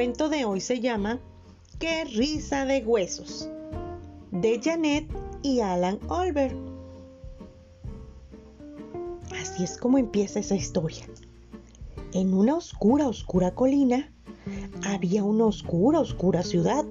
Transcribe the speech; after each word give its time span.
cuento 0.00 0.30
de 0.30 0.46
hoy 0.46 0.62
se 0.62 0.80
llama 0.80 1.20
Qué 1.78 2.06
risa 2.06 2.64
de 2.64 2.82
huesos, 2.82 3.50
de 4.30 4.58
Janet 4.58 5.06
y 5.42 5.60
Alan 5.60 5.98
Olver. 6.08 6.56
Así 9.38 9.62
es 9.62 9.76
como 9.76 9.98
empieza 9.98 10.40
esa 10.40 10.54
historia. 10.54 11.04
En 12.14 12.32
una 12.32 12.56
oscura, 12.56 13.08
oscura 13.08 13.54
colina 13.54 14.10
había 14.86 15.22
una 15.22 15.44
oscura, 15.44 16.00
oscura 16.00 16.44
ciudad. 16.44 16.86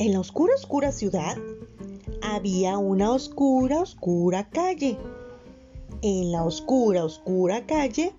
En 0.00 0.12
la 0.12 0.18
oscura, 0.18 0.56
oscura 0.56 0.90
ciudad 0.90 1.38
había 2.20 2.78
una 2.78 3.12
oscura, 3.12 3.80
oscura 3.80 4.50
calle. 4.50 4.98
En 6.02 6.32
la 6.32 6.42
oscura, 6.42 7.04
oscura 7.04 7.64
calle 7.64 8.12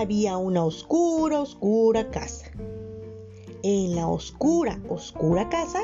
había 0.00 0.36
una 0.36 0.64
oscura, 0.64 1.40
oscura 1.40 2.10
casa. 2.10 2.46
En 3.62 3.94
la 3.94 4.08
oscura, 4.08 4.80
oscura 4.88 5.48
casa 5.48 5.82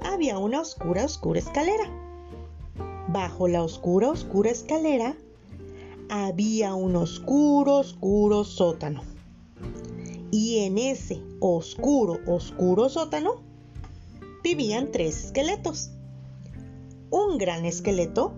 había 0.00 0.38
una 0.38 0.60
oscura, 0.60 1.04
oscura 1.04 1.40
escalera. 1.40 1.84
Bajo 3.08 3.48
la 3.48 3.62
oscura, 3.62 4.10
oscura 4.10 4.50
escalera 4.50 5.16
había 6.08 6.74
un 6.74 6.96
oscuro, 6.96 7.78
oscuro 7.78 8.44
sótano. 8.44 9.02
Y 10.30 10.60
en 10.60 10.78
ese 10.78 11.22
oscuro, 11.40 12.20
oscuro 12.26 12.88
sótano 12.88 13.42
vivían 14.42 14.92
tres 14.92 15.26
esqueletos. 15.26 15.90
Un 17.10 17.38
gran 17.38 17.64
esqueleto, 17.64 18.32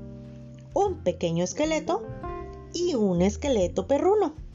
un 0.75 1.03
pequeño 1.03 1.45
esqueleto 1.45 2.03
y 2.73 2.95
un 2.95 3.23
esqueleto 3.23 3.87
perruno. 3.87 4.48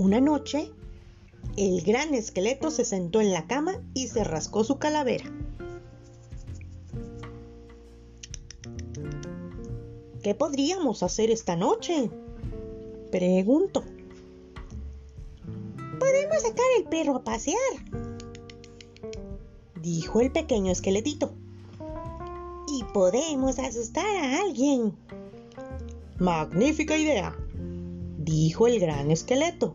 Una 0.00 0.20
noche, 0.20 0.70
el 1.56 1.82
gran 1.82 2.14
esqueleto 2.14 2.70
se 2.70 2.84
sentó 2.84 3.20
en 3.20 3.32
la 3.32 3.48
cama 3.48 3.82
y 3.94 4.06
se 4.06 4.22
rascó 4.22 4.62
su 4.62 4.78
calavera. 4.78 5.24
¿Qué 10.22 10.36
podríamos 10.36 11.02
hacer 11.02 11.32
esta 11.32 11.56
noche? 11.56 12.12
Preguntó. 13.10 13.82
Podemos 15.98 16.42
sacar 16.42 16.66
el 16.76 16.84
perro 16.84 17.16
a 17.16 17.24
pasear, 17.24 17.58
dijo 19.82 20.20
el 20.20 20.30
pequeño 20.30 20.70
esqueletito. 20.70 21.32
Y 22.68 22.84
podemos 22.94 23.58
asustar 23.58 24.06
a 24.06 24.42
alguien. 24.42 24.94
Magnífica 26.20 26.96
idea, 26.96 27.36
dijo 28.18 28.68
el 28.68 28.78
gran 28.78 29.10
esqueleto. 29.10 29.74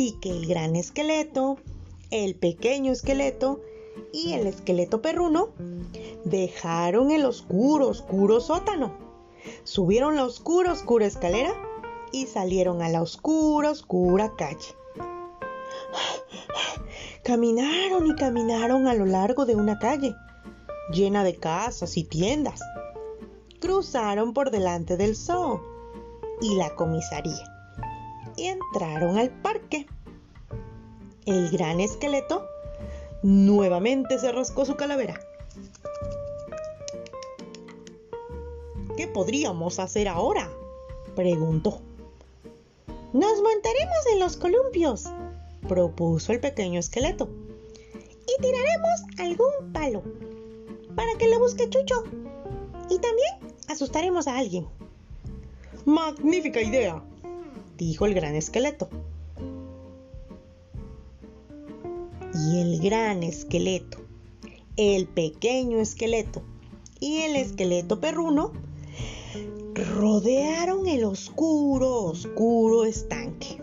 Así 0.00 0.12
que 0.12 0.30
el 0.30 0.46
gran 0.46 0.76
esqueleto, 0.76 1.58
el 2.10 2.34
pequeño 2.34 2.90
esqueleto 2.90 3.60
y 4.14 4.32
el 4.32 4.46
esqueleto 4.46 5.02
perruno 5.02 5.50
dejaron 6.24 7.10
el 7.10 7.26
oscuro, 7.26 7.88
oscuro 7.88 8.40
sótano, 8.40 8.94
subieron 9.64 10.16
la 10.16 10.24
oscura, 10.24 10.72
oscura 10.72 11.04
escalera 11.04 11.52
y 12.12 12.24
salieron 12.24 12.80
a 12.80 12.88
la 12.88 13.02
oscura, 13.02 13.72
oscura 13.72 14.32
calle. 14.38 14.74
Caminaron 17.22 18.06
y 18.06 18.14
caminaron 18.14 18.86
a 18.86 18.94
lo 18.94 19.04
largo 19.04 19.44
de 19.44 19.54
una 19.54 19.78
calle, 19.78 20.14
llena 20.94 21.24
de 21.24 21.36
casas 21.36 21.98
y 21.98 22.04
tiendas. 22.04 22.60
Cruzaron 23.60 24.32
por 24.32 24.50
delante 24.50 24.96
del 24.96 25.14
zoo 25.14 25.60
y 26.40 26.56
la 26.56 26.74
comisaría 26.74 27.44
y 28.36 28.46
entraron 28.46 29.18
al 29.18 29.28
parque. 29.42 29.59
El 31.26 31.50
gran 31.50 31.80
esqueleto 31.80 32.46
nuevamente 33.22 34.18
se 34.18 34.32
rascó 34.32 34.64
su 34.64 34.76
calavera. 34.76 35.20
¿Qué 38.96 39.06
podríamos 39.06 39.78
hacer 39.78 40.08
ahora? 40.08 40.50
preguntó. 41.14 41.80
Nos 43.12 43.42
montaremos 43.42 44.06
en 44.12 44.20
los 44.20 44.36
columpios, 44.36 45.04
propuso 45.68 46.32
el 46.32 46.40
pequeño 46.40 46.80
esqueleto. 46.80 47.28
Y 48.26 48.42
tiraremos 48.42 49.00
algún 49.18 49.72
palo 49.72 50.02
para 50.94 51.14
que 51.18 51.28
lo 51.28 51.38
busque 51.38 51.68
Chucho. 51.68 52.04
Y 52.88 52.98
también 52.98 53.54
asustaremos 53.68 54.26
a 54.26 54.38
alguien. 54.38 54.66
Magnífica 55.84 56.60
idea, 56.60 57.02
dijo 57.76 58.06
el 58.06 58.14
gran 58.14 58.34
esqueleto. 58.34 58.88
Y 62.48 62.60
el 62.60 62.80
gran 62.80 63.22
esqueleto, 63.22 63.98
el 64.76 65.06
pequeño 65.06 65.78
esqueleto 65.78 66.42
y 66.98 67.18
el 67.18 67.36
esqueleto 67.36 68.00
perruno 68.00 68.52
rodearon 69.74 70.86
el 70.86 71.04
oscuro, 71.04 72.04
oscuro 72.04 72.84
estanque. 72.84 73.60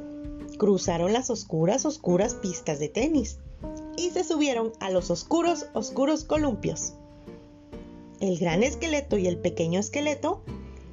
Cruzaron 0.57 1.13
las 1.13 1.29
oscuras, 1.29 1.85
oscuras 1.85 2.35
pistas 2.35 2.79
de 2.79 2.89
tenis 2.89 3.39
y 3.95 4.11
se 4.11 4.23
subieron 4.23 4.71
a 4.79 4.89
los 4.89 5.09
oscuros, 5.09 5.65
oscuros 5.73 6.23
columpios. 6.23 6.93
El 8.19 8.37
gran 8.37 8.63
esqueleto 8.63 9.17
y 9.17 9.27
el 9.27 9.37
pequeño 9.37 9.79
esqueleto 9.79 10.41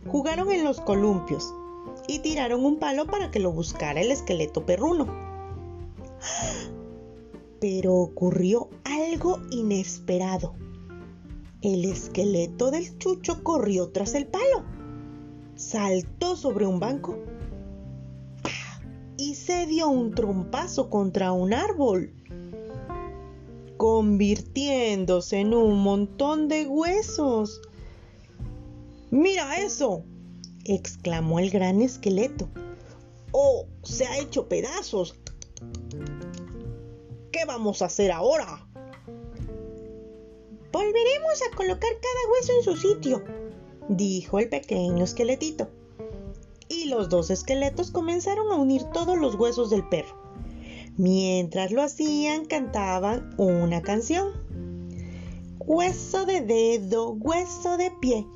jugaron 0.06 0.50
en 0.52 0.64
los 0.64 0.80
columpios 0.80 1.52
y 2.06 2.20
tiraron 2.20 2.64
un 2.64 2.78
palo 2.78 3.06
para 3.06 3.30
que 3.30 3.40
lo 3.40 3.52
buscara 3.52 4.00
el 4.00 4.10
esqueleto 4.10 4.64
perruno. 4.66 5.06
Pero 7.66 7.94
ocurrió 7.94 8.68
algo 8.84 9.40
inesperado. 9.48 10.54
El 11.62 11.86
esqueleto 11.86 12.70
del 12.70 12.98
chucho 12.98 13.42
corrió 13.42 13.88
tras 13.88 14.12
el 14.14 14.26
palo, 14.26 14.66
saltó 15.56 16.36
sobre 16.36 16.66
un 16.66 16.78
banco 16.78 17.16
y 19.16 19.34
se 19.34 19.64
dio 19.64 19.88
un 19.88 20.14
trompazo 20.14 20.90
contra 20.90 21.32
un 21.32 21.54
árbol, 21.54 22.12
convirtiéndose 23.78 25.38
en 25.38 25.54
un 25.54 25.82
montón 25.82 26.48
de 26.48 26.66
huesos. 26.66 27.62
¡Mira 29.10 29.56
eso! 29.56 30.04
exclamó 30.66 31.38
el 31.38 31.48
gran 31.48 31.80
esqueleto. 31.80 32.46
¡Oh! 33.32 33.64
Se 33.82 34.04
ha 34.04 34.18
hecho 34.18 34.50
pedazos. 34.50 35.18
¿Qué 37.44 37.48
vamos 37.48 37.82
a 37.82 37.86
hacer 37.86 38.10
ahora? 38.10 38.66
Volveremos 40.72 41.42
a 41.42 41.54
colocar 41.54 41.90
cada 41.90 42.32
hueso 42.32 42.52
en 42.56 42.62
su 42.62 42.76
sitio, 42.76 43.22
dijo 43.90 44.38
el 44.38 44.48
pequeño 44.48 45.04
esqueletito. 45.04 45.68
Y 46.70 46.86
los 46.86 47.10
dos 47.10 47.28
esqueletos 47.28 47.90
comenzaron 47.90 48.50
a 48.50 48.54
unir 48.54 48.84
todos 48.94 49.18
los 49.18 49.34
huesos 49.34 49.68
del 49.68 49.86
perro. 49.90 50.16
Mientras 50.96 51.70
lo 51.70 51.82
hacían, 51.82 52.46
cantaban 52.46 53.34
una 53.36 53.82
canción. 53.82 54.32
Hueso 55.58 56.24
de 56.24 56.40
dedo, 56.40 57.10
hueso 57.10 57.76
de 57.76 57.90
pie, 58.00 58.26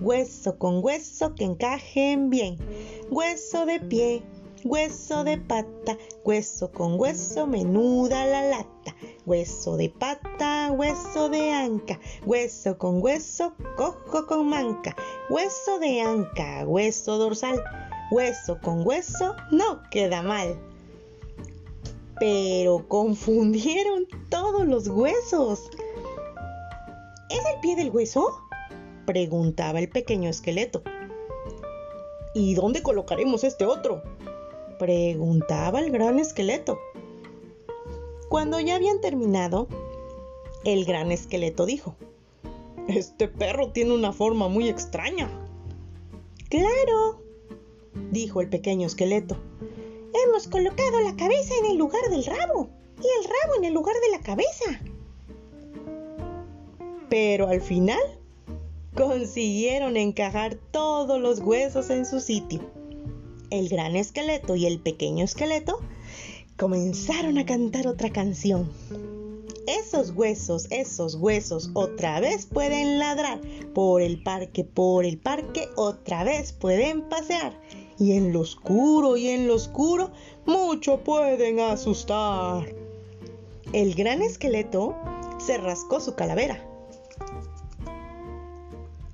hueso 0.00 0.58
con 0.58 0.82
hueso 0.82 1.36
que 1.36 1.44
encajen 1.44 2.30
bien. 2.30 2.56
Hueso 3.10 3.64
de 3.64 3.78
pie, 3.78 4.24
hueso 4.64 5.24
de 5.24 5.38
pata, 5.38 5.96
hueso 6.24 6.70
con 6.72 6.98
hueso, 6.98 7.46
menuda 7.46 8.26
la 8.26 8.42
lata. 8.42 8.94
Hueso 9.24 9.76
de 9.76 9.88
pata, 9.90 10.70
hueso 10.72 11.28
de 11.28 11.52
anca, 11.52 11.98
hueso 12.24 12.78
con 12.78 13.02
hueso, 13.02 13.54
cojo 13.76 14.26
con 14.26 14.48
manca. 14.48 14.94
Hueso 15.28 15.78
de 15.78 16.00
anca, 16.00 16.64
hueso 16.66 17.18
dorsal, 17.18 17.62
hueso 18.10 18.58
con 18.60 18.86
hueso, 18.86 19.34
no 19.50 19.82
queda 19.90 20.22
mal. 20.22 20.58
Pero 22.18 22.86
confundieron 22.88 24.06
todos 24.30 24.66
los 24.66 24.88
huesos. 24.88 25.68
¿Es 27.28 27.40
el 27.54 27.60
pie 27.60 27.76
del 27.76 27.90
hueso? 27.90 28.42
preguntaba 29.06 29.78
el 29.78 29.88
pequeño 29.88 30.28
esqueleto. 30.28 30.82
¿Y 32.34 32.54
dónde 32.54 32.82
colocaremos 32.82 33.44
este 33.44 33.64
otro? 33.64 34.02
Preguntaba 34.78 35.80
el 35.80 35.90
gran 35.90 36.18
esqueleto. 36.18 36.78
Cuando 38.28 38.58
ya 38.60 38.76
habían 38.76 39.00
terminado, 39.00 39.68
el 40.64 40.84
gran 40.84 41.12
esqueleto 41.12 41.66
dijo, 41.66 41.94
Este 42.88 43.28
perro 43.28 43.70
tiene 43.70 43.94
una 43.94 44.12
forma 44.12 44.48
muy 44.48 44.68
extraña. 44.68 45.28
Claro, 46.48 47.22
dijo 48.10 48.40
el 48.40 48.48
pequeño 48.48 48.86
esqueleto. 48.86 49.36
Hemos 50.24 50.48
colocado 50.48 51.00
la 51.00 51.16
cabeza 51.16 51.54
en 51.60 51.72
el 51.72 51.76
lugar 51.76 52.08
del 52.10 52.24
rabo 52.24 52.68
y 53.02 53.06
el 53.18 53.24
rabo 53.24 53.56
en 53.58 53.64
el 53.64 53.74
lugar 53.74 53.94
de 53.96 54.16
la 54.16 54.22
cabeza. 54.22 54.80
Pero 57.08 57.48
al 57.48 57.60
final 57.60 58.00
consiguieron 58.96 59.96
encajar 59.96 60.56
todos 60.70 61.20
los 61.20 61.40
huesos 61.40 61.90
en 61.90 62.06
su 62.06 62.20
sitio. 62.20 62.75
El 63.50 63.68
gran 63.68 63.94
esqueleto 63.94 64.56
y 64.56 64.66
el 64.66 64.80
pequeño 64.80 65.24
esqueleto 65.24 65.80
comenzaron 66.56 67.38
a 67.38 67.46
cantar 67.46 67.86
otra 67.86 68.10
canción. 68.10 68.68
Esos 69.68 70.10
huesos, 70.10 70.66
esos 70.70 71.14
huesos, 71.14 71.70
otra 71.74 72.18
vez 72.18 72.46
pueden 72.46 72.98
ladrar. 72.98 73.40
Por 73.72 74.02
el 74.02 74.20
parque, 74.20 74.64
por 74.64 75.04
el 75.04 75.18
parque, 75.18 75.68
otra 75.76 76.24
vez 76.24 76.52
pueden 76.52 77.02
pasear. 77.02 77.60
Y 77.98 78.12
en 78.12 78.32
lo 78.32 78.40
oscuro 78.40 79.16
y 79.16 79.28
en 79.28 79.46
lo 79.46 79.54
oscuro, 79.54 80.10
mucho 80.44 81.04
pueden 81.04 81.60
asustar. 81.60 82.66
El 83.72 83.94
gran 83.94 84.22
esqueleto 84.22 84.96
se 85.38 85.56
rascó 85.58 86.00
su 86.00 86.16
calavera. 86.16 86.64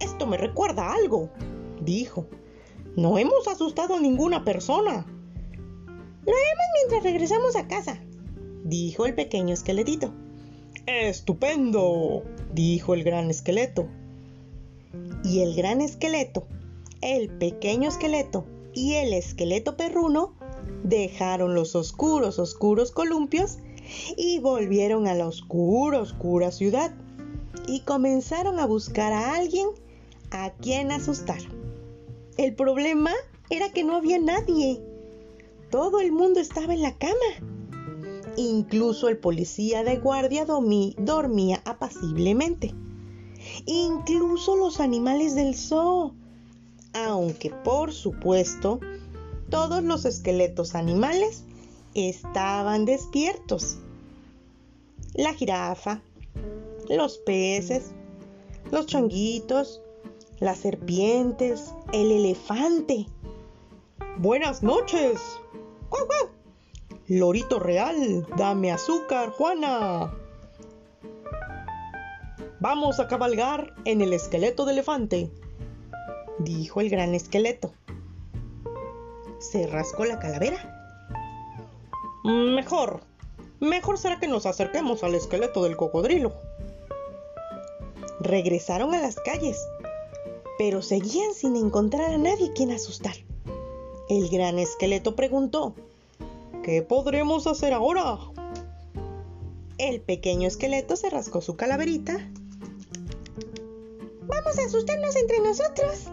Esto 0.01 0.27
me 0.27 0.39
recuerda 0.39 0.89
a 0.89 0.95
algo, 0.95 1.29
dijo. 1.83 2.27
No 2.97 3.17
hemos 3.17 3.49
asustado 3.49 3.95
a 3.95 4.01
ninguna 4.01 4.45
persona. 4.45 5.07
Lo 6.25 6.33
haremos 6.33 6.67
mientras 6.75 7.03
regresamos 7.03 7.57
a 7.57 7.67
casa, 7.67 7.99
dijo 8.65 9.07
el 9.07 9.15
pequeño 9.15 9.55
esqueletito. 9.55 10.13
Estupendo, 10.87 12.23
dijo 12.53 12.95
el 12.95 13.03
gran 13.03 13.31
esqueleto. 13.31 13.89
Y 15.25 15.41
el 15.41 15.55
gran 15.55 15.81
esqueleto, 15.81 16.47
el 17.01 17.31
pequeño 17.31 17.89
esqueleto 17.89 18.45
y 18.75 18.95
el 18.95 19.15
esqueleto 19.15 19.77
perruno 19.77 20.35
dejaron 20.83 21.55
los 21.55 21.75
oscuros, 21.75 22.39
oscuros 22.39 22.91
columpios 22.91 23.59
y 24.17 24.39
volvieron 24.41 25.07
a 25.07 25.15
la 25.15 25.27
oscura, 25.27 26.01
oscura 26.01 26.51
ciudad 26.51 26.95
y 27.67 27.81
comenzaron 27.81 28.59
a 28.59 28.67
buscar 28.67 29.13
a 29.13 29.35
alguien 29.35 29.69
a 30.31 30.51
quien 30.51 30.91
asustar. 30.93 31.41
El 32.39 32.55
problema 32.55 33.13
era 33.51 33.71
que 33.73 33.85
no 33.85 33.97
había 33.97 34.19
nadie. 34.19 34.81
Todo 35.71 36.01
el 36.01 36.13
mundo 36.13 36.41
estaba 36.41 36.73
en 36.73 36.83
la 36.83 36.97
cama. 36.97 37.15
Incluso 38.37 39.09
el 39.09 39.19
policía 39.19 39.85
de 39.85 39.99
guardia 39.99 40.47
dormía 40.47 41.63
apaciblemente. 41.67 42.75
Incluso 43.67 44.57
los 44.57 44.81
animales 44.81 45.35
del 45.35 45.55
zoo. 45.55 46.15
Aunque 46.95 47.51
por 47.51 47.93
supuesto 47.93 48.81
todos 49.51 49.83
los 49.83 50.07
esqueletos 50.07 50.75
animales 50.75 51.45
estaban 51.95 52.87
despiertos. 52.87 53.77
La 55.15 55.35
jirafa, 55.35 56.01
los 56.89 57.19
peces, 57.19 57.93
los 58.71 58.87
changuitos, 58.87 59.83
las 60.43 60.59
serpientes, 60.59 61.73
el 61.93 62.11
elefante. 62.11 63.07
Buenas 64.19 64.65
noches. 64.65 65.21
Lorito 67.07 67.61
real, 67.61 68.27
dame 68.37 68.73
azúcar, 68.73 69.31
Juana. 69.31 70.13
Vamos 72.59 72.99
a 72.99 73.07
cabalgar 73.07 73.73
en 73.85 74.01
el 74.01 74.13
esqueleto 74.13 74.65
de 74.65 74.73
elefante, 74.73 75.31
dijo 76.41 76.81
el 76.81 76.91
gran 76.91 77.15
esqueleto. 77.15 77.73
Se 79.39 79.69
rascó 79.69 80.05
la 80.05 80.19
calavera. 80.19 80.99
Mejor, 82.25 83.01
mejor 83.61 83.97
será 83.97 84.19
que 84.19 84.27
nos 84.27 84.47
acerquemos 84.47 85.05
al 85.05 85.15
esqueleto 85.15 85.63
del 85.63 85.77
cocodrilo. 85.77 86.33
Regresaron 88.19 88.95
a 88.95 89.01
las 89.01 89.17
calles, 89.17 89.69
pero 90.59 90.83
seguían 90.83 91.35
sin 91.35 91.57
encontrar 91.57 92.13
a 92.13 92.19
nadie 92.19 92.53
quien 92.53 92.71
asustar. 92.71 93.17
El 94.09 94.29
gran 94.29 94.59
esqueleto 94.59 95.17
preguntó, 95.17 95.75
¿Qué 96.63 96.81
podremos 96.83 97.49
hacer 97.49 97.73
ahora? 97.73 98.19
El 99.79 100.01
pequeño 100.01 100.47
esqueleto 100.47 100.95
se 100.95 101.11
rascó 101.11 101.41
su 101.41 101.57
calaverita. 101.57 102.31
Vamos 104.29 104.59
a 104.59 104.65
asustarnos 104.65 105.17
entre 105.17 105.41
nosotros. 105.41 106.05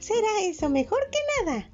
Será 0.00 0.42
eso 0.42 0.68
mejor 0.68 0.98
que 1.12 1.44
nada. 1.44 1.70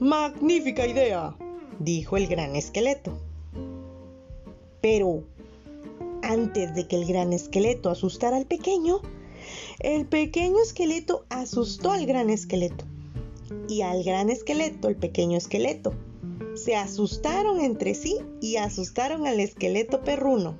Magnífica 0.00 0.88
idea, 0.88 1.36
dijo 1.78 2.16
el 2.16 2.26
gran 2.26 2.56
esqueleto. 2.56 3.16
Pero, 4.80 5.22
antes 6.22 6.74
de 6.74 6.88
que 6.88 6.96
el 6.96 7.06
gran 7.06 7.32
esqueleto 7.32 7.90
asustara 7.90 8.36
al 8.36 8.46
pequeño, 8.46 9.02
el 9.86 10.04
pequeño 10.04 10.60
esqueleto 10.60 11.26
asustó 11.30 11.92
al 11.92 12.06
gran 12.06 12.28
esqueleto. 12.28 12.84
Y 13.68 13.82
al 13.82 14.02
gran 14.02 14.30
esqueleto, 14.30 14.88
el 14.88 14.96
pequeño 14.96 15.38
esqueleto, 15.38 15.94
se 16.56 16.74
asustaron 16.74 17.60
entre 17.60 17.94
sí 17.94 18.18
y 18.40 18.56
asustaron 18.56 19.28
al 19.28 19.38
esqueleto 19.38 20.00
perruno. 20.02 20.56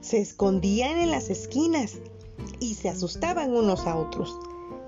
Se 0.00 0.20
escondían 0.20 0.98
en 0.98 1.10
las 1.10 1.28
esquinas 1.28 1.98
y 2.60 2.74
se 2.74 2.88
asustaban 2.88 3.52
unos 3.52 3.84
a 3.88 3.96
otros. 3.96 4.38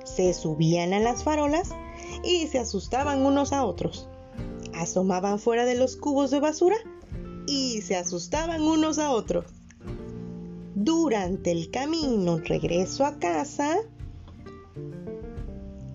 Se 0.05 0.33
subían 0.35 0.93
a 0.93 1.01
las 1.01 1.25
farolas 1.25 1.71
y 2.23 2.47
se 2.47 2.61
asustaban 2.61 3.27
unos 3.27 3.53
a 3.53 3.65
otros. 3.65 4.07
Asomaban 4.73 5.41
fuera 5.41 5.65
de 5.65 5.75
los 5.75 5.97
cubos 5.97 6.31
de 6.31 6.39
basura 6.39 6.77
y 7.47 7.83
se 7.83 7.97
asustaban 7.97 8.63
unos 8.63 8.99
a 8.99 9.11
otros. 9.11 9.47
Durante 10.75 11.51
el 11.51 11.71
camino 11.71 12.39
regreso 12.39 13.05
a 13.05 13.19
casa, 13.19 13.79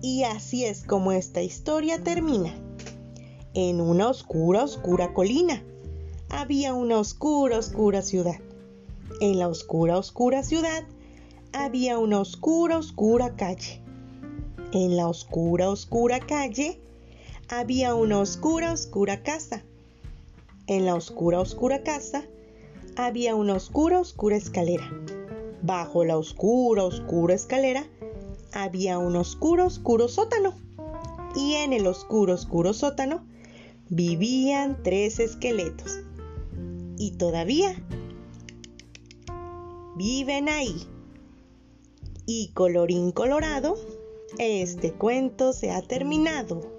y 0.02 0.22
así 0.22 0.64
es 0.64 0.84
como 0.84 1.12
esta 1.12 1.42
historia 1.42 2.02
termina. 2.02 2.54
En 3.54 3.80
una 3.80 4.08
oscura, 4.08 4.64
oscura 4.64 5.14
colina 5.14 5.62
había 6.28 6.74
una 6.74 6.98
oscura, 6.98 7.58
oscura 7.58 8.02
ciudad. 8.02 8.38
En 9.20 9.38
la 9.38 9.48
oscura, 9.48 9.98
oscura 9.98 10.42
ciudad 10.42 10.84
había 11.52 11.98
una 11.98 12.20
oscura, 12.20 12.78
oscura 12.78 13.34
calle. 13.36 13.80
En 14.72 14.96
la 14.96 15.08
oscura, 15.08 15.70
oscura 15.70 16.20
calle 16.20 16.80
había 17.48 17.94
una 17.94 18.18
oscura, 18.18 18.72
oscura 18.72 19.22
casa. 19.22 19.64
En 20.68 20.84
la 20.84 20.96
oscura, 20.96 21.38
oscura 21.38 21.84
casa 21.84 22.24
había 22.96 23.36
una 23.36 23.54
oscura, 23.54 24.00
oscura 24.00 24.36
escalera. 24.36 24.90
Bajo 25.62 26.04
la 26.04 26.18
oscura, 26.18 26.82
oscura 26.82 27.34
escalera 27.34 27.86
había 28.52 28.98
un 28.98 29.14
oscuro, 29.14 29.66
oscuro 29.66 30.08
sótano. 30.08 30.54
Y 31.36 31.54
en 31.54 31.72
el 31.72 31.86
oscuro, 31.86 32.34
oscuro 32.34 32.72
sótano 32.72 33.24
vivían 33.90 34.82
tres 34.82 35.20
esqueletos. 35.20 36.00
Y 36.98 37.12
todavía 37.12 37.76
viven 39.94 40.48
ahí. 40.48 40.88
Y 42.26 42.50
colorín 42.54 43.12
colorado, 43.12 43.76
este 44.38 44.92
cuento 44.92 45.52
se 45.52 45.70
ha 45.70 45.80
terminado. 45.80 46.75